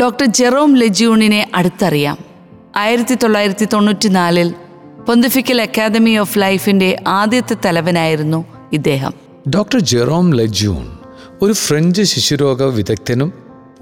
Doctor 0.00 0.26
Jerome 0.26 0.76
ലെജിയൂണിനെ 0.76 1.50
അടുത്തറിയാം. 1.54 2.18
ആയിരത്തി 2.76 3.14
തൊള്ളായിരത്തി 3.14 3.68
തൊണ്ണൂറ്റിനാലിൽ 3.72 4.54
pontifical 5.08 5.62
academy 5.62 6.16
of 6.16 6.38
ലൈഫിന്റെ 6.38 7.02
ആദ്യത്തെ 7.08 7.56
തലവനായിരുന്നു 7.64 8.44
ഇദ്ദേഹം. 8.72 9.12
ഡോക്ടർ 9.48 9.80
ജെറോം 9.80 10.34
ലജൂൺ 10.34 10.98
ഒരു 11.42 11.52
ഫ്രഞ്ച് 11.52 12.02
ശിശുരോഗ 12.02 12.62
വിദഗ്ധനും 12.62 13.32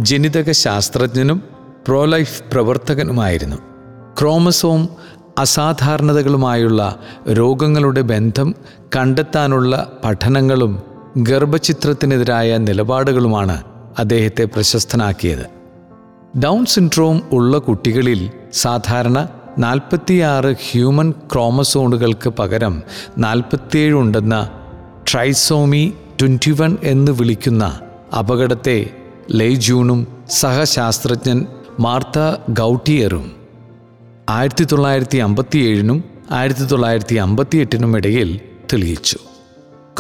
ജനിതക 0.01 0.51
ശാസ്ത്രജ്ഞനും 0.51 1.43
പ്രോലൈഫ് 1.87 2.43
പ്രവർത്തകനുമായിരുന്നു. 2.53 3.57
ക്രോമസോം 4.21 4.89
അസാധാരണതകളുമായുള്ള 5.39 6.99
രോഗങ്ങളുടെ 7.29 8.01
ബന്ധം 8.01 8.55
കണ്ടെത്താനുള്ള 8.97 9.93
പഠനങ്ങളും 10.05 10.83
ഗർഭചിത്രത്തിനെതിരായ 11.17 12.57
നിലപാടുകളുമാണ് 12.57 13.63
അദ്ദേഹത്തെ 13.99 14.45
പ്രശസ്തനാക്കിയത്. 14.45 15.60
ഡൗൺ 16.39 16.67
സിൻഡ്രോം 16.67 17.23
ഉള്ള 17.33 17.59
കുട്ടികളിൽ 17.59 18.31
സാധാരണ 18.53 19.29
നാൽപ്പത്തിയാറ് 19.59 20.57
ഹ്യൂമൻ 20.71 21.11
ക്രോമസോണുകൾക്ക് 21.11 22.31
പകരം 22.31 22.83
നാൽപ്പത്തിയേഴ് 23.19 23.95
ഉണ്ടെന്ന 23.95 24.51
ട്രൈസോമി 25.13 25.95
ട്വന്റി 26.21 26.51
വൺ 26.51 26.77
എന്ന് 26.83 27.13
വിളിക്കുന്ന 27.13 27.81
അപകടത്തെ 28.19 28.91
ലെയ്ജൂണും 29.31 30.07
സഹശാസ്ത്രജ്ഞൻ 30.31 31.47
മാർത്ത 31.81 32.19
ഗൗട്ടിയറും 32.51 33.33
ആയിരത്തി 34.31 34.65
തൊള്ളായിരത്തി 34.65 35.19
അമ്പത്തിയേഴിനും 35.19 36.05
ആയിരത്തി 36.31 36.65
തൊള്ളായിരത്തി 36.65 37.15
അമ്പത്തി 37.15 37.59
എട്ടിനും 37.59 37.97
ഇടയിൽ 37.97 38.41
തെളിയിച്ചു. 38.73 39.19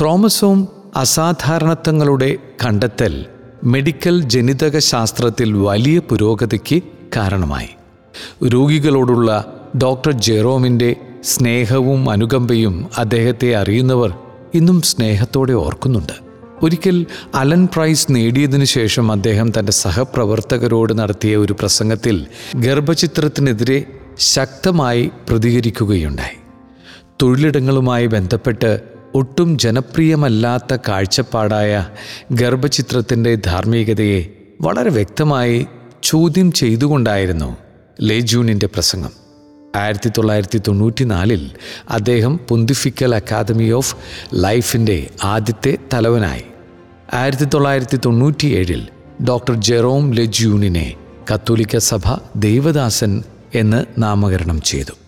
ക്രോമസോം 0.01 0.69
അസാധാരണത്വങ്ങളുടെ 0.97 2.37
കണ്ടെത്തൽ 2.65 3.27
മെഡിക്കൽ 3.65 4.21
ജനിതക 4.21 4.79
ശാസ്ത്രത്തിൽ 4.79 5.53
വലിയ 5.53 5.99
പുരോഗതിക്ക് 5.99 6.83
കാരണമായി. 7.17 7.69
രോഗികളോടുള്ള 8.49 9.61
ഡോക്ടർ 9.83 10.13
ജെറോമിന്റെ 10.13 10.97
സ്നേഹവും 11.25 12.11
അനുകമ്പയും 12.11 12.91
അദ്ദേഹത്തെ 12.99 13.57
അറിയുന്നവർ 13.57 14.15
ഇന്നും 14.55 14.83
സ്നേഹത്തോടെ 14.83 15.53
ഓർക്കുന്നുണ്ട്. 15.53 16.13
ഒരിക്കൽ 16.63 17.07
അലൻ 17.35 17.67
പ്രൈസ് 17.67 18.07
നേടിയതിനു 18.11 18.65
ശേഷം 18.65 19.13
അദ്ദേഹം 19.13 19.53
തന്റെ 19.59 19.73
സഹപ്രവർത്തകരോട് 19.73 20.99
നടത്തിയ 20.99 21.37
ഒരു 21.37 21.53
പ്രസംഗത്തിൽ 21.53 22.27
ഗർഭചിത്രത്തിനെതിരെ 22.57 23.85
ശക്തമായി 24.19 25.11
പ്രതികരിക്കുകയുണ്ടായി. 25.29 26.37
തൊഴിലിടങ്ങളുമായി 27.23 28.07
ബന്ധപ്പെട്ട് 28.07 29.00
ഒട്ടും 29.15 29.59
ജനപ്രിയമല്ലാത്ത 29.59 30.79
കാഴ്ചപ്പാടായ 30.89 31.89
ഗർഭചിത്രത്തിന്റെ 32.33 33.35
ധാർമ്മികതയെ 33.35 34.27
വളരെ 34.61 34.91
വ്യക്തമായി 34.91 35.67
ചോദ്യം 36.03 36.53
ചെയ്തുകൊണ്ടായിരുന്നു 36.53 37.57
ലേജൂണിന്റെ 38.01 38.67
പ്രസംഗം. 38.67 39.11
ആയിരത്തി 39.77 40.09
തൊള്ളായിരത്തി 40.09 40.61
തൊണ്ണൂറ്റിനാലിൽ 40.69 41.51
അദ്ദേഹം 41.91 42.41
പൊന്തിഫിക്കൽ 42.49 43.15
അക്കാദമി 43.15 43.71
ഓഫ് 43.71 43.97
ലൈഫിന്റെ 44.35 45.11
ആദ്യത്തെ 45.25 45.79
തലവനായി. 45.93 46.45
ആയിരത്തി 47.15 47.45
തൊള്ളായിരത്തി 47.45 47.99
തൊണ്ണൂറ്റിയേഴിൽ 48.05 48.89
ഡോക്ടർ 49.29 49.55
ജെറോം 49.55 50.15
ലെജ്യൂണിനെ 50.15 50.95
കത്തോലിക്ക 51.35 51.77
സഭ 51.77 52.19
ദൈവദാസൻ 52.37 53.23
എന്ന് 53.55 53.85
നാമകരണം 53.99 54.61
ചെയ്തു. 54.61 55.00